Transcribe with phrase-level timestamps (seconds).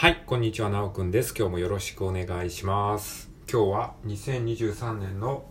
[0.00, 1.34] はい、こんにちは、なおくんです。
[1.36, 3.30] 今日もよろしくお願いします。
[3.46, 5.44] 今日は2023年の、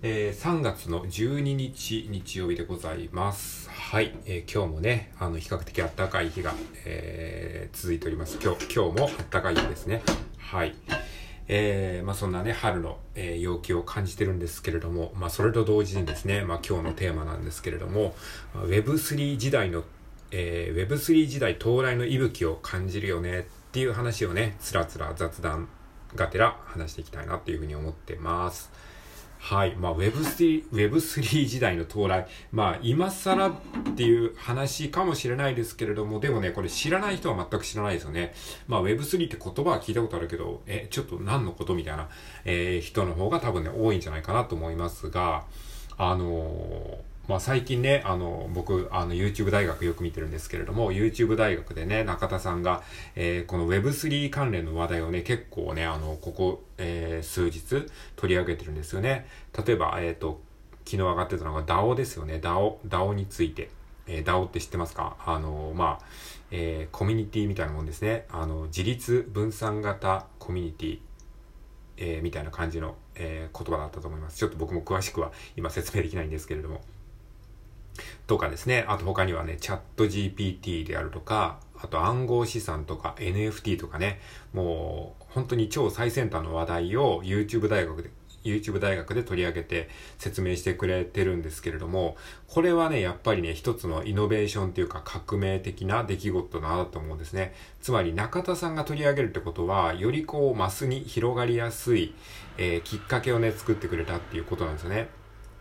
[0.00, 3.68] えー3月の12日日曜日でございます。
[3.68, 6.54] はい、えー今日もね、あの、比較的暖かい日が、
[6.86, 8.38] えー続いております。
[8.42, 10.00] 今日、今日も暖かい日ですね。
[10.38, 10.74] はい。
[11.48, 18.14] えーまあそんなね、春の、えー陽気を感じてるんですけれども、まあそれと同時にですね、まあ今日のテーマなんですけれども、
[18.54, 19.84] Web3 時代の
[20.30, 25.66] えー Web3 時代到来の息吹を感じるよねっていう話をね、つらつら雑談
[26.14, 28.70] がてら話していきたいなっていうふうに思ってます。
[29.38, 29.74] はい。
[29.76, 32.26] まあ Web3、Web3 時代の到来。
[32.50, 33.52] まあ今更っ
[33.96, 38.34] ていう話かもしれないですけれども、でもね、これ知らない人は全く知らないですよね。
[38.68, 42.10] まあ Web3 って言葉は聞いたことあるけど、え、ちょっと何のことみたいな、
[42.44, 45.46] えー人の方が多分ね、多いんじゃないかなと思いますが、
[45.96, 52.82] あのーまあ最近ね、あの、僕、あの、YouTube 大学よく見てるんですけれども、YouTube 大学でね、中田さんが、
[53.16, 59.26] えーこの Web3 関連の話題をね、結構ね、あの、ここ、えー数日取り上げてるんですよね。
[59.66, 60.42] 例えば、えっ、と、
[60.84, 62.34] 昨日上がってたのが DAO ですよね。
[62.34, 62.76] DAO。
[62.86, 63.70] DAO について。
[64.06, 65.16] えー DAO って知ってますか？
[65.24, 66.04] あの、まあ、
[66.50, 68.26] えーコミュニティみたいなもんですね。
[68.30, 70.98] あの、自立分散型コミュニティ。
[71.96, 74.36] えーみたいな感じの、えー言葉だったと思います。
[74.36, 76.82] ちょっと僕も詳しくは今説明できないんですけれども。
[78.26, 78.84] とかですね。
[78.88, 84.20] あと他にはね、チャット GPT であるとか、あと暗号資産とか NFT とかね、
[84.52, 88.10] もう本当に超最先端の話題を YouTube 大学で
[88.44, 92.16] YouTube 大学で取り上げて説明してくれてるんですけれども、
[92.48, 97.54] これはね、やっぱりね、一つのイノベーションっていうか革命的な出来事だなと思うんですね。
[97.80, 102.14] つまり中田さんが取り上げるってことは、よりこう、マスに広がりやすい、
[102.58, 105.08] えーきっかけをね、作ってくれたっていうことなんですよね。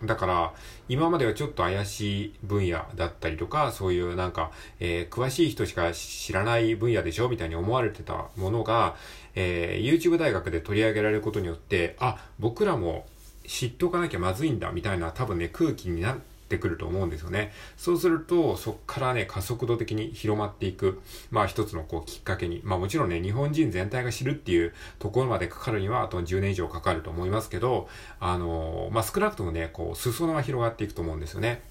[0.04, 0.54] だから、
[0.90, 7.30] 今まではちょっと怪しい分野だったりとか、そういうなんか、えー詳しい人しか知らない分野でしょ？
[7.30, 8.96] みたいに思われてたものが、
[9.36, 13.06] えー YouTube 大学で取り上げられることによって、あ、僕らも
[13.48, 16.18] 知っておかなきゃまずいんだ、みたいな多分ね、空気にな
[16.52, 17.54] ってくると思うんですよね。
[17.78, 27.88] そうすると、そっからね、加速度的に広まっていく、まあ一つのこうきっかけに、まあもちろんね、日本人全体が知るっていうところまでかかるには、あと10年以上かかると思いますけど、
[28.20, 31.62] あのーまあ少なくともね、こう、裾野が広がっていくと思うんですよね。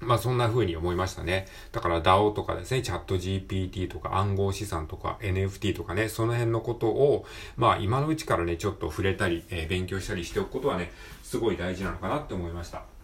[0.00, 1.46] まあそんな風に思いましたね。
[1.72, 7.26] だから DAO とかですね、チャット GPT とか暗号資産とか NFT とかね、その辺のことを、
[7.56, 10.90] まあ今のうちからね、ちょっと触れたり、えー勉強したりしておくことはね、
[11.22, 12.99] すごい大事なのかなって思いました。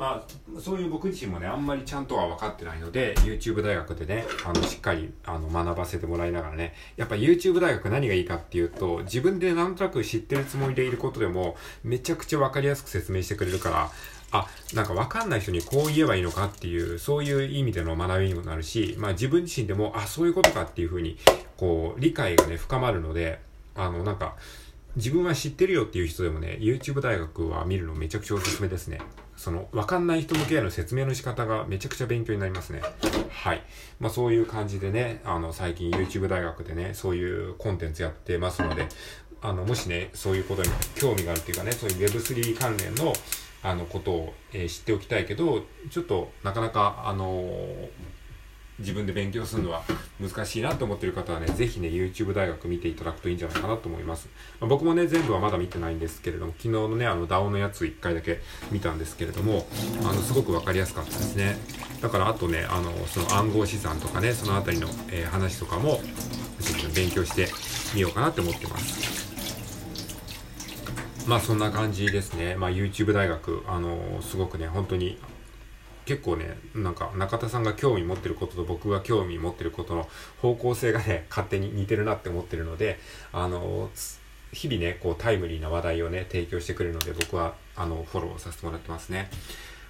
[0.00, 13.90] まあ、そういう僕自身もね、あんまりちゃんとは分かってないので、YouTube 大学でね、あの、しっかり、あの、学ばせてもらいながらね、やっぱ YouTube 大学何がいいかっていうと、自分でなんとなく知ってるつもりでいることでも、めちゃくちゃ分かりやすく説明してくれるから、
[14.30, 21.18] あ、なんか分かんない人にこう言えばいいのかっていう、そういう意味での学びにもなるし、まあ自分自身でも、あ、そういうことかっていうふうに、
[21.58, 23.38] こう、理解がね、深まるので、
[23.74, 24.36] あの、なんか、
[24.96, 29.00] 自分は知ってるよっていう人でもね、YouTube 大学は見るのめちゃくちゃおすすめですね。
[29.36, 32.82] その、わかんない人向けへの説明の仕方がめちゃくちゃ勉強になりますね。
[33.30, 33.62] はい。
[34.00, 38.88] まあそういう感じでね、あの、最近 YouTube 大学でね、そういうコンテンツやってますので、
[39.40, 43.12] あの、もしね、そういうことに興味があるっていうかね、そういう Web3 関連の、
[43.62, 47.88] あの、ことを、えー知っておきたいけど、ちょっと、なかなか、あのー
[48.80, 49.82] 自分で勉強するのは
[50.20, 54.28] 難しいなと思ってる方はね、ぜひね、YouTube 大学見ていただくといいんじゃないかなと思います。
[54.60, 59.66] まあ僕もね、全部はまだ見てないんですけれども、昨日のね、あの、DAO のやつ1回だけ見たんですけれども、
[60.02, 61.56] あの、すごくわかりやすかったですね。
[62.00, 66.00] だから、あとね、あの、その暗号資産とかね、そのあたりの、えー話とかも、
[66.60, 67.48] ちょっと勉強して
[67.94, 69.20] みようかなって思ってます。
[71.26, 72.56] まあそんな感じですね。
[72.56, 75.18] まあ YouTube 大学、あのーすごくね、本当に
[76.04, 80.08] 結構ね、なんか中田さんが興味持ってることと僕が興味持ってることの
[80.40, 82.98] 方向性がね、 勝手に似てるなって思ってるので、
[83.32, 83.90] あの
[84.52, 89.30] 日々ね、こうタイムリーな話題をね、提供してくれるので僕は、あの、フォローさせてもらってますね。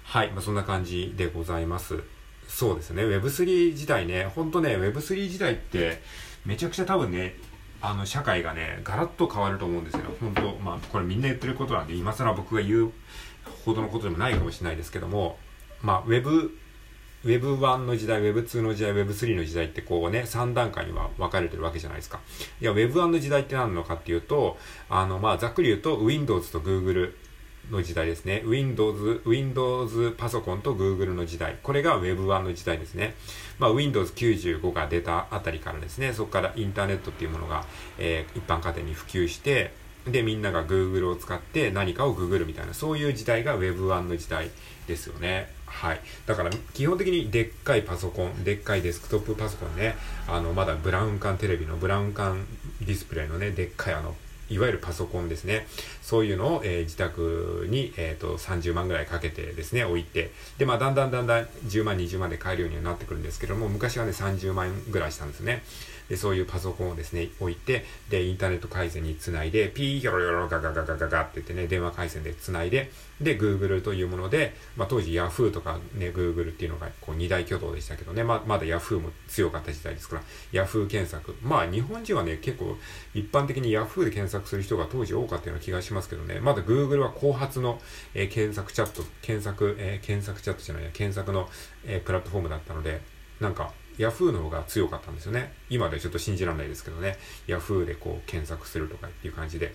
[0.03, 2.03] はい、まあそんな感じでございます。
[2.47, 6.01] そうですね、Web3 時代ね、ほんとね、Web3 時代って、
[6.45, 7.35] めちゃくちゃ多分ね、
[7.81, 10.01] あの、社会がね、ガラッと変わると思うんですよ。
[10.19, 12.91] 本当まあ、これみんな言ってることなんで、今更僕が言う
[13.65, 15.37] ほどのことでもないかもしれないですけども、
[15.81, 16.51] まあ、Web、
[17.25, 22.19] Web1 の時代、Web2 の時代、Web3 の時代ってこうね、3段階には分かれてるわけじゃないですか。
[22.59, 24.57] いや、Web1 の時代って何なのかっていうと、
[24.89, 27.13] あの、まあ、ざっくり言うと、Windows と Google
[27.69, 28.41] の時代ですね。
[28.45, 31.57] Windows、Windows パソコンと Google の時代。
[31.61, 33.13] これが Web1 の時代ですね。
[33.59, 37.65] まあ、Windows 95が出たあたりからですね、そこからインターネットっていうものが、
[37.99, 39.73] えー一般家庭に普及して、
[40.07, 44.49] で、みんなが Google を使って何かを Google みたいな、そういう時代が Web1 の時代
[44.87, 45.49] ですよね。
[45.65, 46.01] はい。
[46.25, 49.95] だから、基本的にでっかいパソコン、でっかいデスクトップパソコンね、
[50.27, 52.45] あの、まだブラウン管テレビのブラウン管
[52.81, 54.15] ディスプレイのね、でっかいあの、
[54.51, 55.65] いわゆるパソコンですね。
[56.01, 65.63] そういうのを、えー、自宅に、え、ー、と、30万ぐらいかけてですね、置いて、で、まあ、だんだんだんだん10万、20万で買えるようになってくるんですけども、昔はね、30万ぐらいしたんですね。
[66.11, 81.33] で、そういうパソコンをですね、置いて、で、インターネット回線につないで、ピーヒョロヨロガガガガガガって言ってね、電話回線でつないで、で、Google というもので、まあ、当時 Yahoo とかね、Google っていうのがこう二大挙動でしたけどね、まあ、まだ Yahoo も強かった時代ですから、Yahoo 検索。
[81.41, 82.75] まあ、日本人はね、結構
[83.13, 87.79] 一般的に Yahoo で検索する人が当時多かったような気がしますけどね、まだ Google は後発の、
[88.13, 91.49] えー、検索チャット、検索、えー、検索チャットじゃないや、検索の、
[91.85, 93.01] えー、プラットフォームだったので、
[93.39, 95.53] なんか、Yahoo の方が強かったんですよね。
[95.69, 97.17] 今ではちょっと信じられないですけどね。
[97.47, 99.73] Yahoo でこう検索するとかっていう感じで。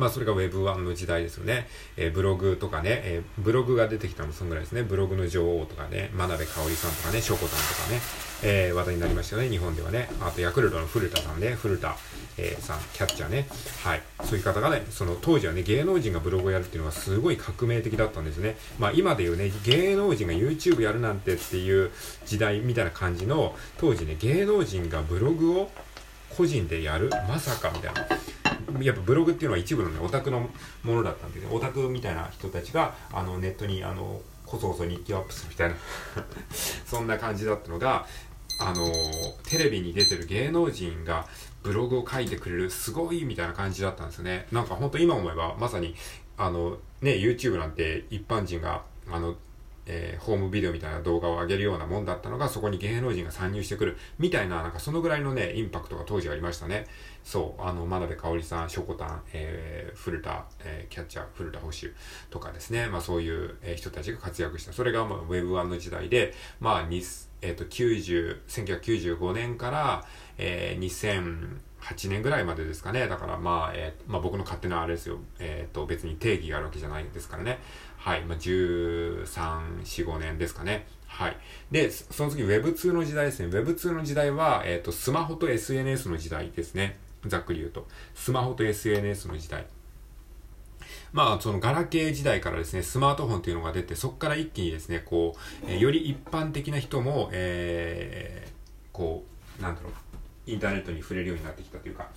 [0.00, 1.68] まあそれが Web1 の時代ですよね。
[1.98, 4.82] えー、ブログとかね、えー、ブログが出てきたのそんぐらいですね。
[4.82, 8.00] ブログの女王とかね、真鍋かおりさんとかね、しょこさんとかね、
[8.42, 10.08] えー、話題になりましたよね、日本ではね。
[10.22, 11.94] あとヤクルトの古田さんね、古田、
[12.38, 13.46] えー、さん、キャッチャーね。
[13.84, 14.02] はい。
[14.24, 18.56] そういう方がね、その当時はね、芸能人がブログをやるっていうのがすごい革命的だったんですね。
[18.78, 21.90] まあ今で言うね、芸能人が YouTube やるなんてっていう
[22.24, 25.70] 時代みたいな感じの、当時ね、芸能人がブログを
[26.30, 28.39] 個人でやるまさかみたいな。
[28.80, 30.40] やっぱブログっていうのは一部のね、オタクの
[30.82, 35.76] ものだったんで、ね、オタクみたいな人たちが、あの、ネットに、あの、こそこそ日記をアップするみたいな
[36.84, 38.06] そんな感じだったのが、
[38.58, 38.84] あの、
[39.44, 41.26] テレビに出てる芸能人が
[41.62, 44.46] ブログを書いてくれる、すごいみたいな感じだったんですよね。
[44.52, 45.94] なんかほんと今思えば、まさに、
[46.36, 49.36] あの、ね、YouTube なんて一般人が、あの、
[49.86, 56.86] えー、ホームビデオみたいな動画を上げるようなもんだったのが、そこに芸能人が参入してくる、みたいな、なんかそのぐらいのね、インパクトが当時ありましたね。
[57.24, 61.78] そう、あの、真鍋かおりさん、しょこたん、えー、古田、えー、キャッチャー、古田保守
[62.30, 64.72] とかですね、まあそういう、えー、人たちが活躍した。
[64.72, 67.02] それが、まあ、Web1 の時代で、まあ、に
[67.42, 70.04] えっ、ー、と、90、1995年から、
[70.36, 70.80] えー、
[71.82, 73.08] 8年ぐらいまでですかね。
[73.08, 75.18] だからまあ、えー、まあ僕の勝手なあれですよ。
[75.38, 77.58] えっ、ー、と、別に定義があるわけじゃないですからね。
[77.96, 78.24] はい。
[78.24, 80.86] まあ、13、4、5年ですかね。
[81.06, 81.36] はい。
[81.70, 83.48] で、その次 Web2 の時代ですね。
[83.48, 86.98] Web2 の時代は、えっ、ー、と、スマホと SNS の時代ですね。
[87.26, 87.86] ざっくり言うと。
[88.14, 89.66] スマホと SNS の時代。
[91.12, 98.50] まあ、そのガラケー時代からですね、スマートフォンっていうのが出て、そこから一気にですね、こう、えー、より一般的な人も、えー、
[98.92, 99.24] こ
[99.58, 99.92] う、なんだろう、
[100.46, 102.08] インターネットに触れるようになってきたというか、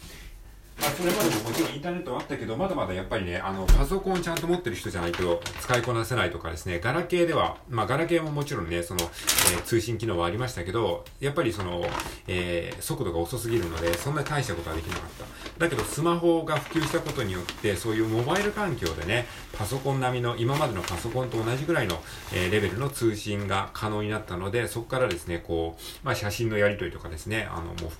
[0.83, 11.85] まあ、それまでももちろんインターネットはあったけど、まだまだやっぱりね、あの、パソコンちゃんと持ってる人じゃないと使いこなせないとかですね、ガラケーでは、まあ、ガラケーももちろんね、その、えー、通信機能はありましたけど、やっぱりその、
[12.27, 15.09] えー、速度が遅すぎるので、そんな大したことはできなかっ
[15.57, 15.59] た。
[15.59, 19.25] だけど、スマホが普及したことによって、そういうモバイル環境でね、
[19.57, 22.01] パソコン並みの、今までのパソコンと同じぐらいの、
[22.33, 27.91] えー、レベルの通信が可能になったので、そこからですね、こう、まあ、写真のやり取りとかですね、あの、もう、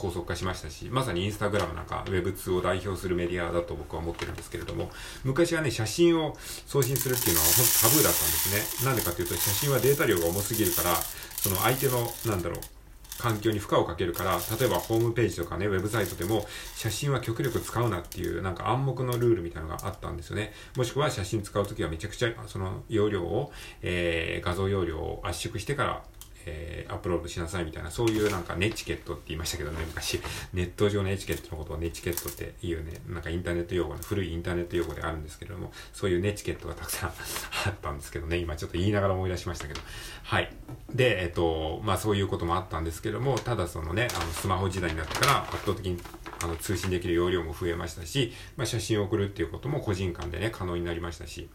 [0.00, 4.90] 高速化しましたし、まさにインスタグラムなんか Web2 を代表するメディアだと僕は思ってるんですけれども、
[5.24, 6.36] 昔はね、写真を
[6.66, 8.86] 送信するっていうのは本当タブーだったんですね。
[8.86, 12.60] なんでかっていうと、写真はデータ量が重すぎるから、その相手の、なんだろう、
[13.20, 20.52] 環境に負荷をかけるから、例えばホームページとかね、ウェブサイトでも写真は極力使うなっていうなんか暗黙のルールみたいなのがあったんですよね。
[20.76, 23.52] もしくは写真使うときはめちゃくちゃその容量を、
[23.82, 26.02] えー、画像容量を圧縮してから
[26.46, 30.20] えー、アップロードしなさいみたいな、そういうなんかネチケットって言いましたけどね、昔。
[30.52, 37.12] ネット上のエチケットのことをネチケットっていうね、なんかインターネット用語の、古いインターネット用語であるんですけれども、そういうネチケットがたくさん
[37.66, 39.80] あったんですけどね、今ちょっと言いながら思い出しましたけど。
[40.22, 40.52] はい。
[40.94, 45.98] で、えっと、まあそういうこともあったんですけども、ただそのね、あの、スマホ時代になってから圧倒的に
[46.42, 51.48] あの通信できる容量も増えましたし、まあ、写真を送るっていうことも個人間でね、可能になりましたし、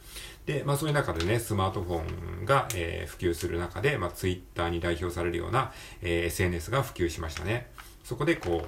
[0.45, 5.71] で、まあそういう中でね、スマートフォンが、えー、普及する中で、まあツイッターに代表されるような、
[6.01, 7.67] えー、SNS が普及しましたね。
[8.03, 8.65] そこでこ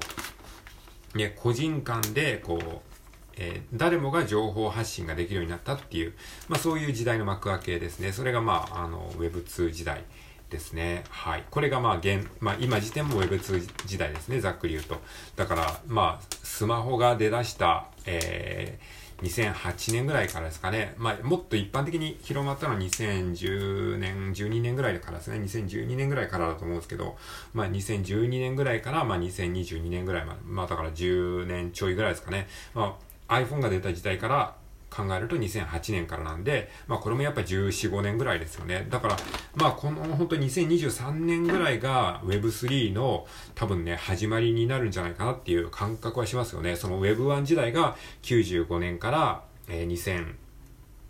[1.16, 2.97] う、ね、個人間でこう、
[3.38, 6.14] えー、誰もが情報発信ができるようになったっていう、
[6.48, 8.12] まあそういう時代の幕開けですね。
[8.12, 10.04] それがまあ、あの、Web2 時代。
[10.50, 11.04] ですね。
[11.10, 11.44] はい。
[11.50, 14.40] これがまあ現、まあ今時点も Web2 時代ですね。
[14.40, 15.02] ざっくり言うと。
[15.36, 20.94] だから、まあ、スマホが出だした、えー、2008年ぐらいからですかね。
[20.98, 25.40] まあ、もっと一般的に広まったのは2010年、12年ぐらいからですね。
[25.40, 27.18] 2012年ぐらいからだと思うんですけど、
[27.54, 32.48] まあ、2012年ぐらいから、まあ、2022年ぐらいまで、まあ、だから10年ちょいぐらいですかね。
[32.74, 32.94] まあ、
[33.28, 34.56] iPhone が出た時代から、
[34.90, 38.88] 考えると2008年からなんで、まあこれもやっぱ14、5年ぐらいですよね。
[38.90, 39.18] だから、
[39.56, 46.76] まあこの本当に2023年ぐらいが Web3 の多分ね、始まりになるんじゃないかなっていう感覚はしますよね。
[46.76, 50.36] その Web1 時代が95年から、えー、2000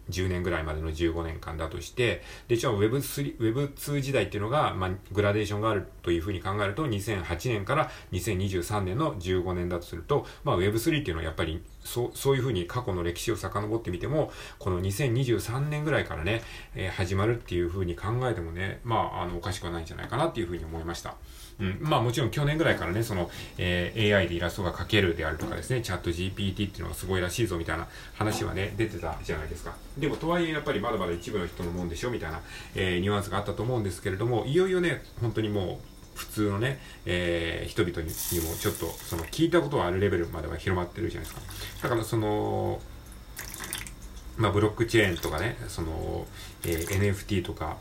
[0.09, 16.43] 10年ぐらいまでの15年間だとして、で、一応 Web3、Web2 時代っていうのが、まあ、グラデーションがあるというふうに考えると、2008年から2023年の15年だとすると、まあ、Web3 っていうのはやっぱり、そう、そういうふうに過去の歴史を遡ってみても、この2023年ぐらいからね、
[16.75, 21.15] えー、始まるっていうふうに考えてもね、まあ、あの、おかしくはないんじゃないかなっていうふうに思いました。
[21.59, 29.73] うん、まあもちろん去年ぐらいからね、その、えー、AI でイラストが描けるであるとかですね、チャット GPT っていうのがすごいらしいぞみたいな話はね、出てたじゃないですか。
[29.97, 32.41] でもとはいえやっぱりまだまだ一部の人のもんでしょみたいな、
[32.75, 38.09] えー、ニュアンスがあったと思うんですけれども、いよいよね、本当にもう、普通のね、えー、人々に
[38.41, 41.41] もちょっとその聞いたことはあるレベルまでは広まってるじゃないですか。
[41.83, 42.81] だからその、
[44.37, 46.25] まあ、ブロックチェーンとかね、その、
[46.65, 47.77] えー、NFT とか、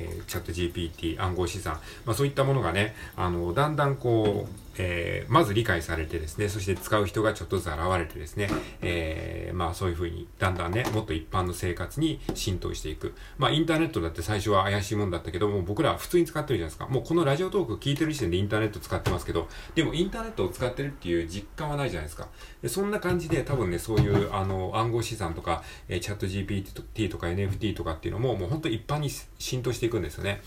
[0.00, 8.48] えー、チャット GPT、暗号資産、まあそういったものがね、あの、だんだんこう、えー、まず理解されてですね、そして使う人がちょっとずつ現れてですね、
[8.82, 13.14] えー、まあそういうふうに、だんだんね、もっと一般の生活に浸透していく。
[13.38, 16.86] まあインターネットだって最初は怪しいもんだったけども、僕らは普通に使ってるじゃないですか。
[16.86, 22.28] もうこのラジオトーク聞いてる時点でインターネット使ってますけど、でもインターネットを使ってるっていう実感はないじゃないですか。
[22.62, 30.42] でそんな感じで多分ね、そういう、あの、暗号資産とか、えー、チャット GPT とか NFT とかっていうのも、もう本当一般に浸透していくんですよね。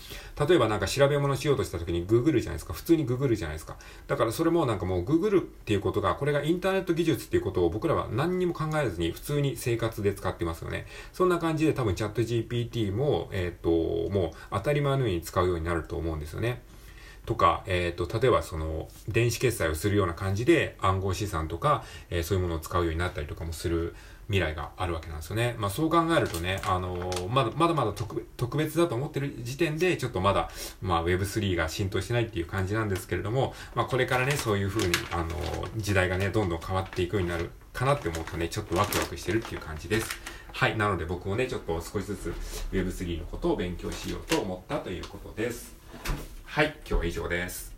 [0.48, 2.72] 例えばなんか調べ物しようとした時に Google じゃないですか。
[2.72, 3.76] 普通に Google じゃないですか。
[4.06, 10.86] だからそれもなんかもう Google っていうことが、これがインターネット技術っていうことを僕らは何にも考えずに普通に生活で使ってますよね。
[11.12, 16.60] そんな感じで多分チャット GPT も、えっ、ー、と、もう当たり前のように使うようになると思うんですよね。
[17.24, 23.94] とか、えっ、ー、と、例えばその、電子決済をするような感じで暗号資産とか、えー、そういうものを使うようになったりとかもする
[24.28, 25.56] 未来があるわけなんですよね。
[25.58, 30.50] まあそう考えるとね、あのー、まだまだまだ特別だと思ってる時点で、ちょっとまだ、
[30.82, 40.10] まあ Web3 が浸透してないっていう感じなんですけれども、まあこれからね、そういう風に、あのー、時代がね、どんどん変わっていくようになるかなって思うとね、ちょっとワクワクしてるっていう感じです。
[40.52, 40.76] はい。
[40.76, 42.34] なので僕もね、ちょっと少しずつ
[42.72, 45.74] Web3 のことを勉強しようと思ったということです。
[46.44, 46.76] はい。
[46.80, 47.77] 今日は以上です。